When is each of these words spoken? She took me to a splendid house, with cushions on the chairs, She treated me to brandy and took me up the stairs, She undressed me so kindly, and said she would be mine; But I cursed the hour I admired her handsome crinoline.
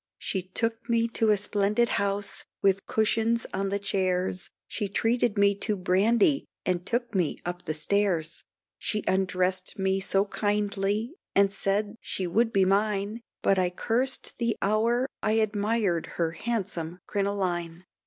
She 0.17 0.41
took 0.41 0.89
me 0.89 1.07
to 1.09 1.29
a 1.29 1.37
splendid 1.37 1.89
house, 2.01 2.43
with 2.63 2.87
cushions 2.87 3.45
on 3.53 3.69
the 3.69 3.77
chairs, 3.77 4.49
She 4.67 4.87
treated 4.89 5.37
me 5.37 5.53
to 5.59 5.75
brandy 5.75 6.47
and 6.65 6.83
took 6.87 7.13
me 7.13 7.37
up 7.45 7.65
the 7.65 7.75
stairs, 7.75 8.43
She 8.79 9.03
undressed 9.07 9.77
me 9.77 9.99
so 9.99 10.25
kindly, 10.25 11.13
and 11.35 11.53
said 11.53 11.93
she 12.01 12.25
would 12.25 12.51
be 12.51 12.65
mine; 12.65 13.21
But 13.43 13.59
I 13.59 13.69
cursed 13.69 14.39
the 14.39 14.57
hour 14.59 15.07
I 15.21 15.33
admired 15.33 16.07
her 16.17 16.31
handsome 16.31 16.97
crinoline. 17.05 17.85